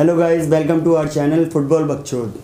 [0.00, 2.34] Hello guys welcome to our channel football बकचोद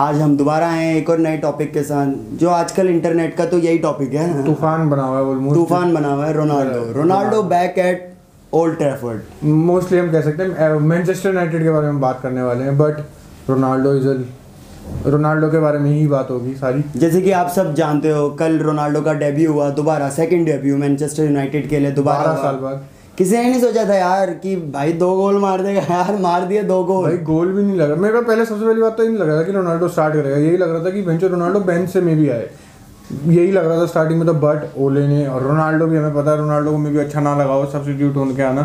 [0.00, 3.44] आज हम दोबारा आए हैं एक और नए टॉपिक के साथ जो आजकल इंटरनेट का
[3.46, 6.80] तो यही टॉपिक है। तूफ़ान बना हुआ है तूफ़ान बना हुआ है Ronaldo.
[6.92, 8.08] Ronaldo back at
[8.52, 12.64] Old Trafford mostly हम कह सकते हैं मैनचेस्टर यूनाइटेड के बारे में बात करने वाले
[12.64, 13.04] हैं बट
[13.50, 14.08] रोनाल्डो इज़
[15.10, 18.58] रोनाल्डो के बारे में ही बात होगी सारी। जैसे कि आप सब जानते हो कल
[18.60, 22.84] रोनाल्डो का डेब्यू हुआ दोबारा सेकंड डेब्यू मैनचेस्टर यूनाइटेड के लिए दोबारा बारह साल बाद।
[23.18, 26.62] किसी ने नहीं सोचा था यार कि भाई दो गोल मार देगा। यार मार दिए
[26.62, 29.08] दो गोल। भाई गोल भी नहीं लगा मेरे को पहले सबसे पहली बात तो ये
[29.08, 31.60] नहीं लग रहा था कि रोनाल्डो स्टार्ट करेगा। यही लग रहा था कि बेंचो रोनाल्डो
[31.60, 32.48] बेंच से में भी आए।
[33.12, 36.30] यही लग रहा था स्टार्टिंग में तो बट ओले ने और रोनाल्डो भी हमें पता
[36.30, 38.62] है रोनाल्डो को में भी अच्छा ना लगा हो सब्सिट्यूट होने के आना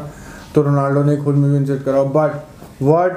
[0.55, 2.31] तो रोनाल्डो ने खुद में भी इंसर्ट करा but
[2.83, 3.13] what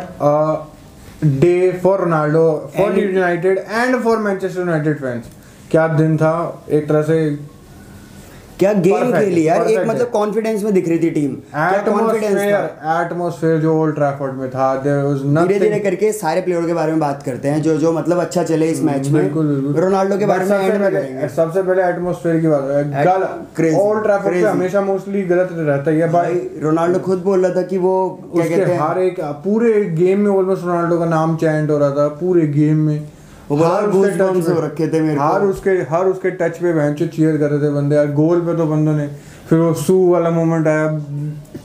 [1.41, 2.45] day for Ronaldo
[2.77, 5.24] for United and for Manchester United fans
[5.71, 6.35] क्या दिन था
[6.71, 7.19] एक तरह से
[8.59, 9.63] क्या गेम खेली यार?
[9.63, 14.49] एक मतलब कॉन्फिडेंस में दिख रही थी टीम क्या कॉन्फिडेंस एटमोसफेयर जो ओल्ड ट्रैफोर्ड में
[14.51, 18.21] था धीरे धीरे करके सारे प्लेयर के बारे में बात करते हैं जो जो मतलब
[18.21, 22.49] अच्छा चले इस मैच में। बिल्कुल बिल्कुल। रोनाल्डो के बारे में सबसे पहले एटमॉस्फेयर की
[22.49, 22.63] बात
[22.95, 27.63] है। ओल्ड ट्रैफोर्ड पे हमेशा मोस्टली गलत रहता है भाई रोनाल्डो खुद बोल रहा था
[27.66, 27.96] कि वो
[28.33, 32.46] उसके हर एक पूरे गेम में ऑलमोस्ट रोनाल्डो का नाम चैंट हो रहा था पूरे
[32.49, 32.99] गेम में।
[33.52, 37.50] हर उसके goosebumps touch रखे थे मेरे हर उसके हर उसके टच पे चीयर कर
[37.50, 39.06] रहे थे बंदे। यार गोल पे तो बंदों ने
[39.48, 40.87] फिर वो सू वाला मोमेंट आया।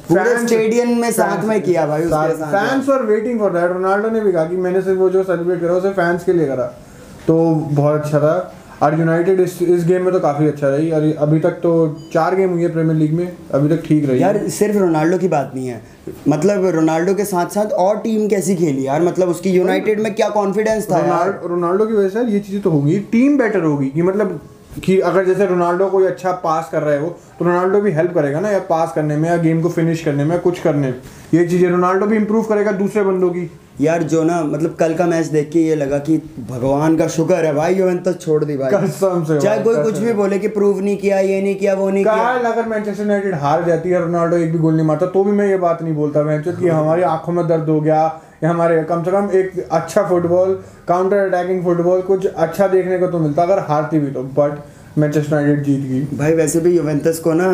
[0.09, 4.09] पूरे स्टेडियम में साथ में किया भाई उसके साथ। Fans were waiting for that Ronaldo
[4.09, 6.65] ने भी कहा कि मैंने सिर्फ़ वो जो सेलिब्रेट करा उसे फैंस के लिए करा।
[7.27, 8.35] तो बहुत अच्छा था।
[8.81, 11.71] और यूनाइटेड इस इस गेम में तो काफ़ी अच्छा रही और अभी तक तो
[12.13, 15.27] चार गेम हुई है प्रीमियर लीग में अभी तक ठीक रही। यार सिर्फ़ रोनाल्डो की
[15.27, 15.81] बात नहीं है।
[16.27, 20.29] मतलब रोनाल्डो के साथ साथ और टीम कैसी खेली यार मतलब उसकी यूनाइटेड में क्या
[20.29, 21.39] कॉन्फिडेंस था यार?
[21.45, 24.39] रोनाल्डो की वजह से ये चीज़ें तो होंगी टीम बेटर होगी कि मतलब
[24.83, 28.13] कि अगर जैसे रोनाल्डो कोई अच्छा पास कर रहा है वो तो रोनाल्डो भी हेल्प
[28.13, 31.01] करेगा ना या पास करने में या गेम को फिनिश करने में कुछ करने में।
[31.33, 33.49] ये चीज़ें रोनाल्डो भी इम्प्रूव करेगा दूसरे बंदों की।
[33.81, 36.17] यार जो ना मतलब कल का मैच देख के ये लगा कि
[36.49, 40.13] भगवान का शुक्र है भाई यूवेंटस छोड़ दी भाई। कसम से चाहे कोई कुछ भी
[40.13, 43.63] बोले कि प्रूव नहीं किया ये नहीं किया वो नहीं किया। अगर मैनचेस्टर यूनाइटेड हार
[43.65, 46.23] जाती है रोनाल्डो एक भी गोल नहीं मारता तो भी मैं ये बात नहीं बोलता
[46.23, 48.01] मैच कि हमारी आँखों में दर्द हो गया
[48.43, 50.53] या हमारे कम से कम एक अच्छा फुटबॉल
[50.87, 54.59] काउंटर अटैकिंग फुटबॉल कुछ अच्छा देखने को तो मिलता अगर हारती भी तो बट
[54.99, 57.45] मैनचेस्टर यूनाइटेड जीत गई। भाई वैसे भी यूवेंटस को ना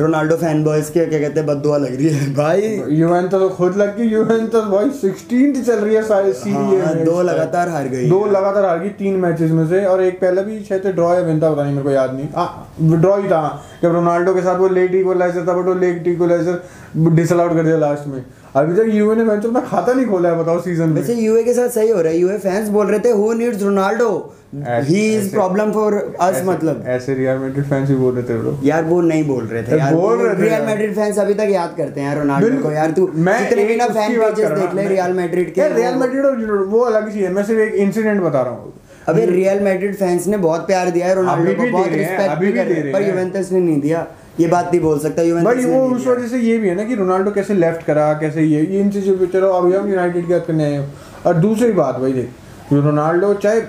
[0.00, 2.60] रोनाल्डो फ़ैन बॉयज़ के क्या कहते हैं बददुआ लग रही है। भाई
[2.90, 7.20] यूवेंटस तो खुद लग गई। यूवेंटस भाई 16th चल रही है सारे सीरीज़ हाँ, दो
[7.22, 10.58] लगातार हार गई। दो लगातार हार गई तीन मैचेस में से। और एक पहले भी
[10.64, 13.42] शायद ड्रॉ या विन था पता नहीं मेरे को याद नहीं। ड्रॉ ही था।
[13.82, 16.62] जब रोनाल्डो के साथ वो लेट इक्वलाइजर था बट वो लेट इक्वलाइजर
[17.10, 20.36] डिसअलाउड कर दिया लास्ट में। अभी तक यूए ने मैच अपना खाता नहीं खोला है
[20.38, 22.98] बताओ सीज़न में। वैसे यूए के साथ सही हो रहा है। यूए फैंस बोल रहे
[23.00, 24.10] थे who needs Ronaldo
[24.56, 28.66] he is problem for us मतलब। ऐसे रियल मैड्रिड फैंस भी बोल रहे थे लोग
[28.66, 31.48] यार वो नहीं बोल रहे थे यार। बोल रहे थे रियल मैड्रिड फैंस अभी तक
[31.50, 34.88] याद करते हैं रोनाल्डो को। यार तू मैं जितने भी ना फ़ैन पेजेस देख ले
[34.88, 38.42] रियल मैड्रिड के। रियल मैड्रिड और वो अलग चीज़ है। मैं सिर्फ़ एक इंसिडेंट बता
[38.42, 38.72] रहा हूँ।
[39.08, 42.52] अबे रियल मैड्रिड फैंस ने बहुत प्यार दिया है रोनाल्डो को बहुत हैं, रिस्पेक्ट भी
[42.52, 44.06] कर दे रहे रहे हैं। पर यूवेंटस ने नहीं दिया।
[44.40, 46.94] ये बात नहीं बोल सकता बट वो उस वजह से ये भी है ना कि
[46.94, 50.32] रोनाल्डो कैसे लेफ़्ट करा कैसे ये ये इन चीज़ों पे चलो अभी हम यूनाइटेड की
[50.32, 50.94] बात करने आए हैं।
[51.26, 52.28] और दूसरी बात भाई देख
[52.72, 53.60] जो रोनाल्डो चाहे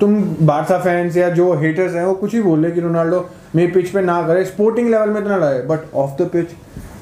[0.00, 3.72] तुम बारसा फैंस या जो हेटर्स हैं वो कुछ ही बोल रहे कि रोनाल्डो मेरे
[3.72, 6.46] पिच पे ना करे स्पोर्टिंग लेवल में इतना लाए but off the pitch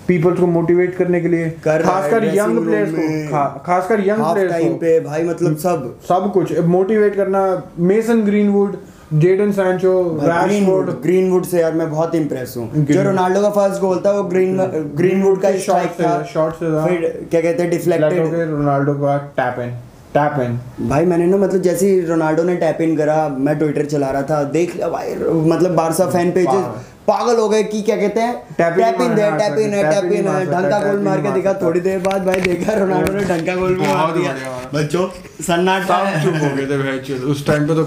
[0.08, 4.54] peoples को मोटिवेट करने के लिए कर खासकर यंग प्लेयर्स को खा- खासकर यंग प्लेयर्स
[4.64, 7.42] को। पे भाई मतलब सब। सब कुछ मोटिवेट करना
[7.78, 8.76] Mason Greenwood
[9.12, 14.02] Jadon Sancho Greenwood Greenwood से यार मैं बहुत इंप्रेस हूँ। जो रोनाल्डो का फ़र्स्ट गोल
[14.06, 14.56] था वो ग्रीन
[14.96, 15.60] ग्रीनवुड का से-
[16.00, 19.70] था। shot से था। फिर क्या कहते हैं डिफ्लेक्टेड रोनाल्डो का टैप इन
[20.14, 23.84] टैप इन भाई मैंने ना मतलब जैसे ही रोनाल्डो ने टैप इन करा मैं ट्विटर
[23.84, 26.64] चला रहा था देख लिया भाई मतलब बारसा फ़ैन पेजेस
[27.08, 29.84] पागल। हो गए कि क्या कहते हैं Tap in टैप इन मारना टैप इन है
[29.84, 32.24] tap टैप इन है मार सकता ढंग का गोल मार के दिखा थोड़ी देर बाद
[32.26, 34.32] भाई देखा रोनाल्डो ने ढंग का गोल भी मार दिया।
[34.74, 35.06] बच्चों
[35.42, 37.84] सन्नाटा चुप हो गए थे भैंस उस टाइम पे तो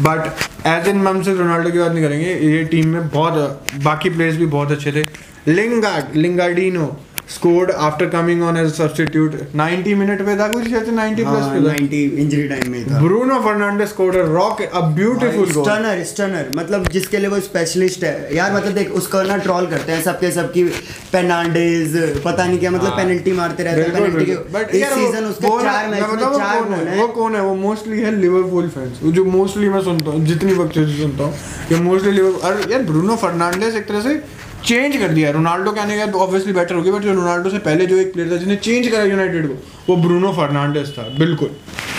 [0.00, 4.10] बट एज इन मम सिर्फ़ रोनाल्डो की बात नहीं करेंगे, ये टीम में बहुत, बाकी
[4.10, 5.06] प्लेयर्स भी बहुत अच्छे थे।
[5.48, 6.86] Lingard Lingardino
[7.34, 11.50] scored after coming on as substitute 90 minute पे था कुछ शायद 90 प्लस हाँ,
[11.54, 16.02] पे 90 इंजरी टाइम में था। Bruno Fernandes scored a rock a beautiful goal stunner
[16.10, 20.02] stunner मतलब जिसके लिए वो स्पेशलिस्ट है। यार मतलब देख उसको ना ट्रोल करते हैं
[20.02, 20.64] सबके सबकी
[21.12, 25.24] पेनाल्टीज पता नहीं क्या मतलब हाँ। पेनल्टी मारते रहते हैं पेनल्टी बिल्कुल। बट इस सीज़न
[25.24, 27.42] उसके चार मैच में चार गोल वो कौन है?
[27.42, 31.34] वो मोस्टली है लिवरपूल फैंस जो मोस्टली मैं सुनता हूँ जितनी वक्त सुनता हूँ
[31.68, 34.14] कि मोस्टली लिवरपूल और यार ब्रूनो फर्नांडिस एक तरह से
[34.64, 37.58] चेंज कर दिया रोनाल्डो के आने के बाद ऑब्वियसली बेटर हो गया बट रोनाल्डो से
[37.60, 39.54] पहले जो एक प्लेयर था जिसने चेंज करा यूनाइटेड को,
[39.88, 41.48] वो ब्रूनो फर्नांडिस था, बिल्कुल।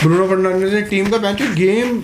[0.03, 2.01] ब्रूनो फर्नांडेस ने टीम का बेंच गेम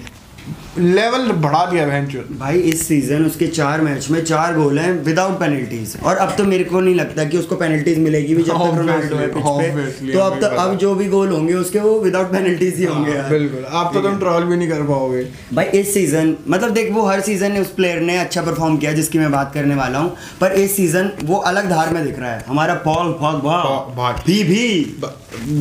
[0.77, 5.39] लेवल बढ़ा दिया वेंचर भाई इस सीज़न उसके चार मैच में चार गोल हैं विदाउट
[5.39, 8.77] पेनल्टीज और अब तो मेरे को नहीं लगता कि उसको पेनल्टीज मिलेगी भी जब तक
[8.77, 12.31] रोनाल्डो है पिच पे। तो अब तो अब जो भी गोल होंगे उसके वो विदाउट
[12.31, 15.65] पेनल्टीज ही होंगे यार। हाँ, बिल्कुल। आप तो तुम ट्रॉल भी नहीं कर पाओगे। भाई
[15.65, 19.31] इस सीज़न मतलब देख वो हर सीज़न उस प्लेयर ने अच्छा परफॉर्म किया जिसकी मैं
[19.31, 22.73] बात करने वाला हूँ। पर इस सीज़न वो अलग धार में दिख रहा है। हमारा
[22.73, 24.95] पॉल पॉ- भी। भी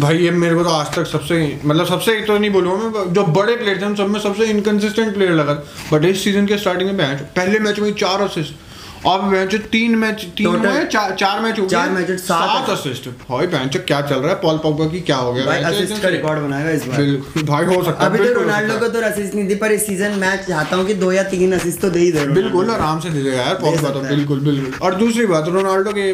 [0.01, 3.25] भाई ये मेरे को तो आज तक सबसे मतलब सबसे तो नहीं बोलूँगा मैं जो
[3.25, 4.45] बड़े प्लेयर थे उन सब में सबसे
[4.79, 5.53] इनकंसिस्टेंट प्लेयर लगा
[5.93, 8.67] बट इस सीज़न के स्टार्टिंग में मैच पहले मैच में चार असिस्ट
[9.07, 13.09] अब मैच तीन मैच तीन में चार चार मैच हो गए चार मैच सात असिस्ट
[13.29, 14.39] भाई बेंच क्या चल रहा है?
[14.41, 15.45] पॉल पॉगबा की क्या हो गया?
[15.47, 18.79] भाई असिस्ट का रिकॉर्ड बनाएगा इस बार। बिल्कुल भाई हो सकता है अभी तो रोनाल्डो
[18.79, 21.53] को तो असिस्ट नहीं दी पर इस सीज़न मैं चाहता हूँ कि दो या तीन
[21.59, 24.87] असिस्ट तो दे ही दे बिल्कुल आराम से दे देगा यार पॉगबा तो बिल्कुल बिल्कुल।
[24.87, 26.13] और दूसरी बात रोनाल्डो के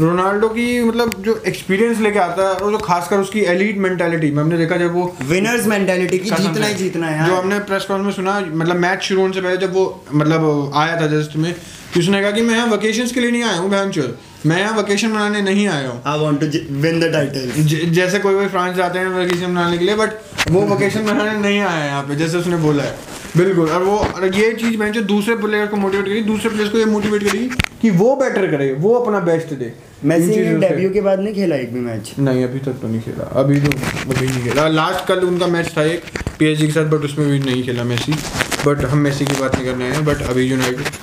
[0.00, 4.42] रोनाल्डो की मतलब जो एक्सपीरियंस लेके आता है और जो खासकर उसकी एलीट मेंटालिटी में
[4.42, 6.74] हमने देखा जब वो विनर्स मेंटालिटी की जीतना ही?
[6.74, 9.74] जीतना है जो हमने प्रेस कॉन्फ्रेंस में सुना मतलब मैच शुरू होने से पहले जब
[9.74, 11.52] वो मतलब आया था जस्ट में
[11.94, 14.76] कि उसने कहा कि मैं यहाँ वकेशंस के लिए नहीं आया हूँ बहनचोद मैं यहाँ
[14.78, 16.46] वकेशन मनाने नहीं आया हूँ। I want to
[16.80, 20.66] win the title जैसे कोई कोई फ्रांस जाते हैं वकेशन मनाने के लिए बट वो
[20.74, 22.96] वकेशन मनाने नहीं आया है यहाँ पे जैसे उसने बोला है।
[23.36, 26.78] बिल्कुल और वो और ये चीज़ बहन दूसरे प्लेयर को मोटिवेट करी दूसरे प्लेयर को
[26.78, 27.48] ये मोटिवेट करी
[27.84, 29.72] कि वो बेटर करे वो अपना बेस्ट दे।
[30.04, 33.00] मेसी ने डेब्यू के बाद नहीं खेला एक भी मैच नहीं अभी तक तो नहीं
[33.00, 33.70] खेला। अभी तो
[34.10, 36.04] अभी नहीं खेला। लास्ट कल उनका मैच था एक
[36.38, 38.12] पीएसजी के साथ बट उसमें भी नहीं खेला मेसी।
[38.66, 41.02] बट हम मेसी की बात नहीं करने हैं बट अभी यूनाइटेड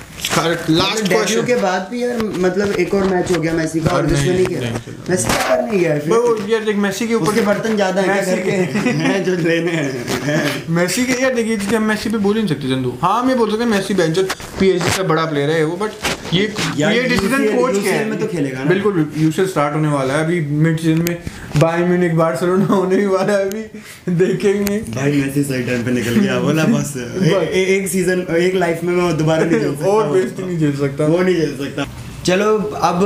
[0.70, 4.06] लास्ट डेब्यू के बाद भी यार मतलब एक और मैच हो गया मेसी का और
[4.06, 7.08] जिसमें नहीं- नहीं खेला। नहीं। मेसी क्या करने गया है फिर। वो यार देख मेसी
[7.08, 8.50] के ऊपर उसके बर्तन ज़्यादा हैं घर के
[9.02, 12.54] हैं जो लेने हैं। मेसी के यार देखिए चीज़ हम मेसी पे बोल ही नहीं
[12.54, 14.22] सकते चंदू। हाँ ये बोल सकते मेसी बेंचर
[14.60, 15.90] पीएसजी से बड़ा प्लेयर है वो बट
[16.34, 16.42] ये
[16.78, 20.24] ये डिसीज़न कोच के UCL में तो खेलेगा ना। बिल्कुल यूसीएल स्टार्ट होने वाला है
[20.24, 21.16] अभी मिड सीज़न में।
[21.58, 26.14] बाय म्यूनिख बार्सिलोना होने ही वाला है अभी देखेंगे। भाई मेसी सही टाइम पे निकल
[26.16, 26.92] गया बोला बस।
[27.52, 30.76] एक सीज़न एक लाइफ में मैं दोबारा नहीं खेल सकता और वो। बेइज्जती नहीं झेल
[30.76, 31.86] सकता। वो नहीं झेल सकता।
[32.24, 33.04] चलो अब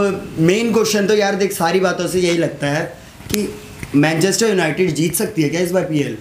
[0.49, 2.85] मेन क्वेश्चन तो यार देख सारी बातों से यही लगता है
[3.33, 3.49] कि
[3.95, 6.17] मैनचेस्टर यूनाइटेड जीत सकती है क्या इस बार पीएल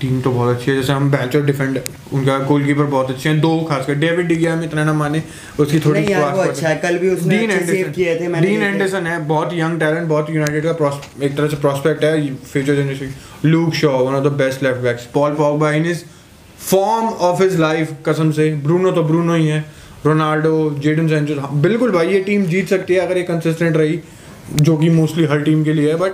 [0.00, 1.80] टीम तो बहुत अच्छी है जैसे हम बेंच और डिफेंड
[2.12, 5.22] उनका गोलकीपर बहुत अच्छे हैं दो खासकर डेविड डिगिया में इतना ना माने
[5.60, 8.46] उसकी थोड़ी यार, वो अच्छा है। कल भी उसने डीन अच्छे एंडरसन- किए थे, मैंने
[8.48, 10.90] डीन एंडरसन है बहुत यंग टैलेंट बहुत यूनाइटेड का
[11.24, 13.14] एक तरह से प्रोस्पेक्ट है future generation
[13.44, 16.02] Luke Shaw one of the best left backs Paul Pogba in his
[16.60, 19.64] form of his life कसम से ब्रूनो तो ब्रूनो ही है।
[20.06, 23.98] रोनाल्डो जेडन सैंचो बिल्कुल भाई ये टीम जीत सकती है अगर ये कंसिस्टेंट रही
[24.60, 26.12] जो कि मोस्टली हर टीम के लिए है बट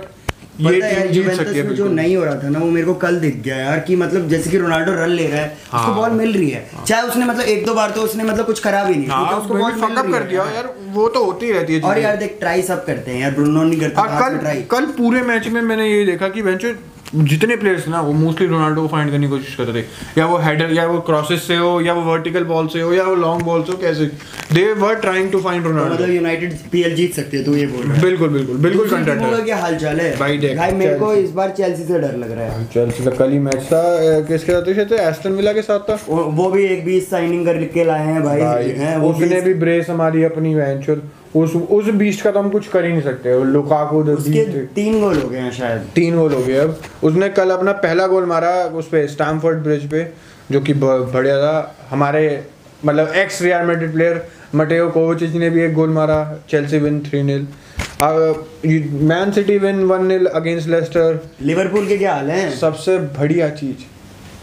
[0.59, 2.93] ये यार टीम जीत सकती है जो नहीं हो रहा था ना वो मेरे को
[2.93, 5.93] कल दिख गया यार कि मतलब जैसे कि रोनाल्डो रन ले रहा है हाँ। उसको।
[5.93, 8.63] बॉल मिल रही है हाँ। चाहे उसने मतलब एक दो बार तो उसने मतलब कुछ
[8.63, 11.81] खराब ही नहीं हाँ उसको उसको बॉल कर दिया यार वो तो होती रहती है
[11.81, 14.85] और यार देख ट्राई सब करते हैं यार ब्रूनो नहीं करता हाँ, कल ट्राई कल
[14.97, 16.73] पूरे मैच में मैंने ये देखा कि बेंचो
[17.15, 19.85] जितने प्लेयर्स ना वो मोस्टली रोनाल्डो को फाइंड करने की कोशिश करते थे।
[20.17, 23.03] या वो हेडर या वो क्रॉसेस से हो या वो वर्टिकल बॉल से हो या
[23.03, 24.05] वो लॉन्ग बॉल से हो कैसे?
[24.53, 27.83] They were trying to find तो मतलब यूनाइटेड पीएल जीत सकती है तू ये बोल
[27.83, 31.13] रहा है। बिल्कुल बिल्कुल बिल्कुल कंटेंट क्या हाल चाल है। भाई देख, भाई मेरे को
[31.15, 33.83] इस बार चेल्सी से डर लग रहा है। चेल्सी का कल ही मैच था
[34.21, 34.67] किसके साथ?
[34.67, 38.05] थे शायद एस्टन विला के साथ था। वो भी एक बीस साइनिंग कर के लाए
[38.05, 41.01] हैं भाई हैं उसने 20 भी ब्रेस हमारी अपनी वेंचर
[41.35, 44.73] उस उस बीस्ट का तो हम कुछ कर ही नहीं सकते। लुकाकू द उसके बीस्ट
[44.75, 48.07] तीन गोल हो गए हैं शायद। तीन गोल हो गए अब। उसने कल अपना पहला
[48.07, 50.03] गोल मारा उस पे स्टैमफोर्ड ब्रिज पे
[50.51, 52.43] जो कि बढ़िया था। हमारे
[52.85, 57.23] मतलब ex Real Madrid player Mateo Kovacic ने भी एक गोल मारा Chelsea win three
[57.23, 57.47] nil
[59.03, 62.49] Man City win one nil against Leicester Liverpool के क्या हाल हैं?
[62.57, 63.83] सबसे बढ़िया चीज़।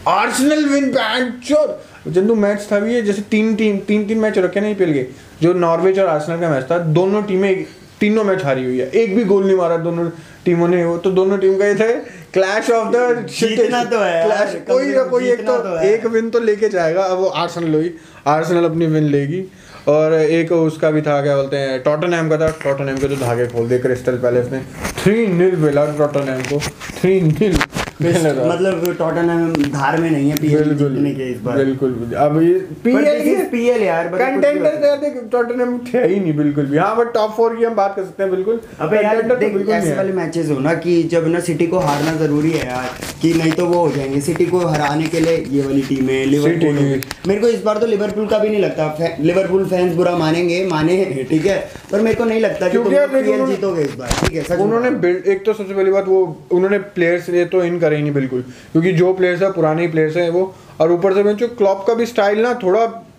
[0.07, 4.61] आर्सेनल विन बैंचर जंदू मैच था भी ये जैसे तीन टीम तीन तीन मैच रखे
[4.61, 5.05] नहीं पिल गए
[5.41, 7.65] जो नॉर्वेज और आर्सेनल का मैच था दोनों टीमें
[7.99, 10.09] तीनों मैच हारी हुई है। एक भी गोल नहीं मारा दोनों
[10.45, 11.87] टीमों ने वो तो दोनों टीम का ये था
[12.33, 16.29] क्लैश ऑफ़ द जीतना तो है क्लैश कोई ना कोई एक तो तो एक विन
[16.29, 17.93] तो लेके जाएगा अब वो आर्सेनल हुई
[18.27, 19.43] आर्सेनल अपनी विन लेगी।
[19.87, 23.47] और एक उसका भी था क्या बोलते हैं टॉटनहैम का था। टॉटनहैम के तो धागे
[23.47, 24.61] खोल दिए क्रिस्टल पैलेस ने।
[25.03, 26.59] थ्री नील मिला टॉटनहैम को।
[26.99, 27.57] थ्री नील
[28.05, 33.43] मतलब टॉटनहम धार में नहीं है पीएल जीतने के इस बार। बिल्कुल अब ये पीएल
[33.51, 37.31] पीएल यार मतलब कंटेंडर तो यार टॉटनहम थे ही नहीं बिल्कुल भी। हाँ बट टॉप
[37.37, 40.49] फोर की हम बात कर सकते हैं बिल्कुल। अबे यार तो देख ऐसे वाले मैचेस
[40.49, 42.89] हो ना कि जब ना सिटी को हारना ज़रूरी है यार
[43.21, 47.01] कि नहीं तो वो हो जाएँगे। सिटी को हराने के लिए ये वाली टीमें लिवरपूल।
[47.27, 51.25] मेरे को इस बार तो लिवरपूल का भी नहीं लगता। लिवरपूल फैंस बुरा मानेंगे माने
[51.29, 51.57] ठीक है?
[51.91, 54.57] पर मेरे को नहीं लगता कि तुम पीएल जीतोगे इस बार ठीक है?
[54.57, 58.13] उन्होंने एक तो सबसे पहली बात वो उन्होंने प्लेयर्स ये तो इन करे ही नहीं
[58.13, 61.93] बिल्कुल। क्योंकि जो प्लेयर्स है पुराने प्लेयर्स हैं वो। और ऊपर से जो क्लॉप का
[61.93, 63.09] भी स्टाइल ना थोड़ा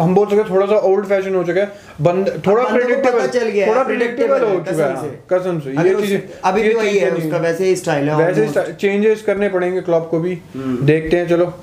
[0.00, 3.66] हम बोल सकते थोड़ा सा ओल्ड फ़ैशन हो चुका है। बंद थोड़ा प्रेडिक्टेबल चल गया
[3.66, 7.10] थोड़ा प्रेडिक्टेबल हो चुका है। कसम हाँ, से। ये उस- चीज़ें अभी भी वही है
[7.10, 11.54] उसका वैसे ही स्टाइल है वैसे चेंजेस करने पड़ेंगे क्लॉप को भी। देखते हैं चलो।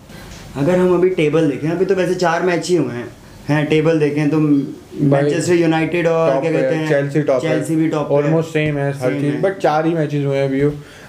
[0.57, 3.07] अगर हम अभी टेबल देखें अभी तो वैसे चार मैच ही हुए हैं।
[3.47, 6.89] हैं टेबल देखें तो मैनचेस्टर यूनाइटेड और क्या कहते हैं?
[6.89, 10.37] चेल्सी टॉप चेल्सी भी टॉप ऑलमोस्ट सेम है हर चीज़। बट चार ही मैचेस हुए
[10.37, 10.61] हैं अभी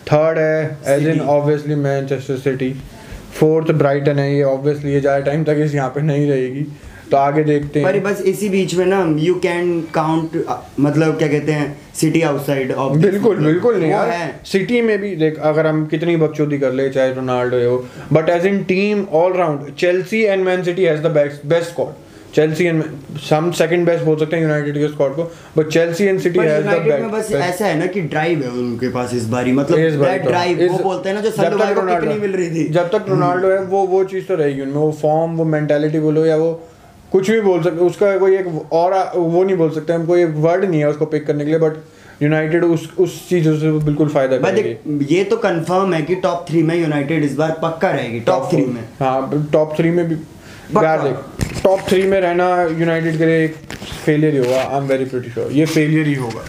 [0.06, 2.72] थर्ड है as in obviously Manchester City
[3.38, 6.66] fourth Brighton है ये ऑब्वियसली ये ज़्यादा टाइम तक इस यहाँ पे नहीं रहेगी।
[7.10, 10.32] तो आगे देखते पर हैं बस इसी बीच में ना यू कैन काउंट
[10.80, 15.38] मतलब क्या कहते हैं सिटी आउटसाइड ऑफ़ बिल्कुल बिल्कुल नहीं यार। सिटी में भी देख
[15.50, 17.76] अगर हम कितनी बकचोदी कर ले चाहे रोनाल्डो हो
[18.12, 22.04] but as in team all round Chelsea and Man City has the best best squad
[22.35, 22.83] Chelsea and
[23.21, 25.23] some second best बोल सकते हैं यूनाइटेड के स्क्वाड को
[25.56, 28.42] but Chelsea and City has the United में बस बेस्ट ऐसा है ना कि ड्राइव
[28.42, 31.30] है उनके पास इस बारी मतलब दैट तो- ड्राइव वो इस- बोलते हैं ना जो
[31.30, 34.35] सल्लू को रोनाल्डो- कितनी मिल रही थी। जब तक रोनाल्डो है वो वो चीज़ तो
[34.35, 36.52] रहेगी उनमें वो फॉर्म वो मेंटालिटी बोलो या वो
[37.12, 40.30] कुछ भी बोल सकते उसका कोई एक और वो नहीं बोल सकते हम कोई एक
[40.37, 41.76] वर्ड नहीं है उसको पिक करने के लिए बट
[42.23, 46.62] यूनाइटेड उस उस चीज़ों से बिल्कुल फ़ायदा करेगी। ये तो कंफर्म है कि टॉप थ्री
[46.62, 50.16] में यूनाइटेड इस बार पक्का रहेगी टॉप थ्री में। हाँ टॉप थ्री में भी
[50.75, 52.46] टॉप थ्री में रहना
[52.78, 53.54] यूनाइटेड के लिए एक
[54.04, 56.40] फेलियर ही होगा I am very pretty sure ये फेलियर ही होगा.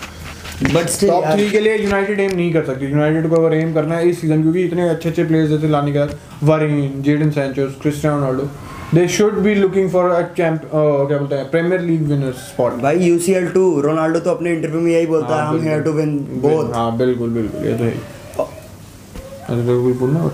[0.73, 2.85] बट टॉप थ्री के लिए यूनाइटेड एम नहीं कर सकती.
[2.85, 5.91] यूनाइटेड को अगर एम करना है इस सीज़न क्योंकि इतने अच्छे अच्छे प्लेयर्स जैसे लाने
[5.91, 6.05] के
[6.45, 8.49] Varane Jadon Sanchos Cristiano Ronaldo
[8.93, 12.99] they should be looking for a champ क्या बोलते हैं प्रीमियर लीग विनर स्पॉट भाई
[13.07, 16.73] यूसीएल टू रोनाल्डो तो अपने इंटरव्यू में यही बोलता है हम हियर टू विन बोथ
[16.75, 17.91] हाँ बिल्कुल बिल्कुल ये तो है।
[18.39, 20.29] अच्छा तो बोलना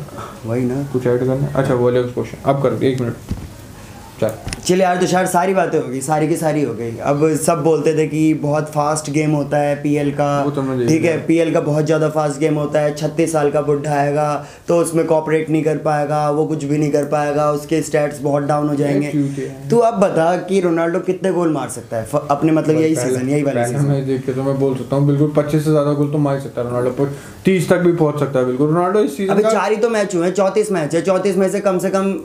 [0.46, 3.42] वही ना। कुछ ऐड करना अच्छा बोले उस क्वेश्चन अब कर एक मिनट
[4.20, 7.63] चल। चल यार तुषार सारी बातें हो गई सारी की सारी हो गई। अब सब
[7.63, 11.62] बोलते थे कि बहुत फास्ट गेम होता है पीएल का। तो ठीक है पीएल का
[11.62, 14.27] बहुत ज़्यादा फास्ट गेम होता है छत्तीस साल का बुढ़ा आएगा
[14.67, 18.43] तो उसमें कॉपरेट नहीं कर पाएगा वो कुछ भी नहीं कर पाएगा उसके स्टैट्स बहुत
[18.43, 19.12] डाउन हो जाएँगे।
[19.70, 23.43] तो अब बता कि रोनाल्डो कितने गोल मार सकता है अपने मतलब यही सीज़न यही
[23.43, 26.12] वाला पहले सीज़न देख के तो मैं बोल सकता हूँ बिल्कुल पच्चीस से ज़्यादा गोल
[26.12, 27.15] तो मार सकता है रोनाल्डो पर
[27.46, 30.15] तीस तक भी पहुँच सकता है बिल्कुल। रोनाल्डो इस सीज़न अभी चार ही तो मैच
[30.15, 32.15] हुए हैं चौंतीस मैच है चौंतीस में से कम से कम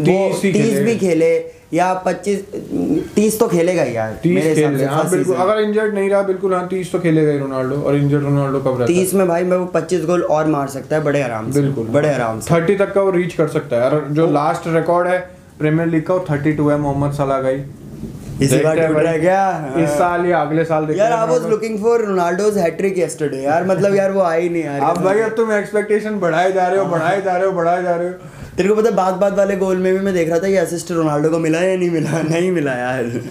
[0.00, 1.30] तीस। भी खेले
[1.74, 2.44] या पच्चीस
[3.14, 6.54] तीस तो खेलेगा ही यार मेरे हिसाब से हाँ बिल्कुल। अगर इंजर्ड नहीं रहा बिल्कुल
[6.54, 9.56] हाँ तीस तो खेलेगा ही रोनाल्डो और इंजर्ड रोनाल्डो कब रहता तीस में भाई मैं
[9.56, 12.76] वो पच्चीस गोल और मार सकता है बड़े आराम से बिल्कुल। बड़े आराम से। थर्टी
[12.76, 15.18] तक का वो रीच कर सकता है। और जो लास्ट रिकॉर्ड है
[15.58, 17.62] प्रीमियर लीग का वो थर्टी टू है मोहम्मद सलाह का ही।
[18.42, 21.46] इसी बार टूट रहा है क्या इस साल या अगले साल देखते यार I was
[21.46, 25.30] looking for Ronaldo's hat-trick yesterday यार मतलब यार वो आई नहीं यार अब भाई अब
[25.30, 28.14] तुम एक्सपेक्टेशन बढ़ाए जा रहे हो बढ़ाए जा रहे हो बढ़ाए जा रहे हो।
[28.56, 30.92] तेरे को पता बात बात वाले गोल में भी मैं देख रहा था कि असिस्ट
[30.92, 32.22] रोनाल्डो को मिला या नहीं मिला?
[32.30, 33.22] नहीं मिला यार।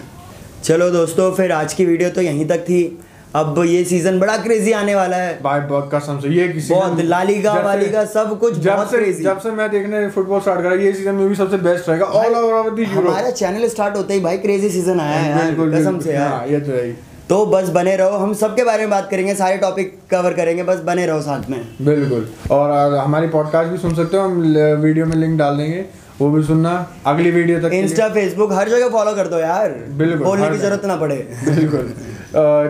[0.64, 2.98] चलो दोस्तों फिर आज की वीडियो तो यहीं तक थी।
[3.36, 7.00] अब ये सीज़न बड़ा क्रेजी आने वाला है। भाई बहुत कसम से ये किसी बहुत
[7.00, 10.08] ला लीगा जब से- वालीगा सब कुछ जब बहुत से क्रेजी जब से मैं देखने
[10.10, 13.30] फुटबॉल स्टार्ट करा ये सीज़न में भी सबसे बेस्ट रहेगा ऑल ओवर द यूरोप हमारा
[13.30, 16.72] चैनल स्टार्ट होते ही भाई क्रेजी सीज़न आया है कसम से यार। हाँ, ये तो
[16.72, 16.92] है ही।
[17.28, 20.78] तो बस बने रहो हम सबके बारे में बात करेंगे सारे टॉपिक कवर करेंगे बस
[20.78, 24.40] बने रहो साथ में। बिल्कुल। और हमारी पॉडकास्ट भी सुन सकते हो हम
[24.82, 25.84] वीडियो में लिंक डाल देंगे।
[26.20, 26.70] वो भी सुनना
[27.06, 30.84] अगली वीडियो तक इंस्टा फेसबुक हर जगह फॉलो कर दो यार। बिल्कुल, बोलने की ज़रूरत
[30.84, 31.92] ना पड़े। बिल्कुल।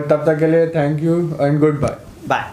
[0.09, 1.95] तब तक के लिए thank you and goodbye
[2.29, 2.43] bye